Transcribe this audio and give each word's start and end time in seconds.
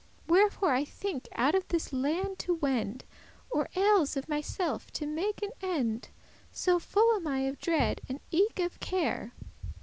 Wherefore 0.25 0.73
I 0.73 0.83
think 0.83 1.27
out 1.35 1.53
of 1.53 1.67
this 1.67 1.93
land 1.93 2.39
to 2.39 2.55
wend, 2.55 3.05
Or 3.51 3.69
elles 3.75 4.17
of 4.17 4.27
myself 4.27 4.89
to 4.93 5.05
make 5.05 5.43
an 5.43 5.51
end, 5.61 6.09
So 6.51 6.79
full 6.79 7.15
am 7.15 7.27
I 7.27 7.41
of 7.41 7.59
dread 7.59 8.01
and 8.09 8.19
eke 8.31 8.59
of 8.59 8.79
care." 8.79 9.33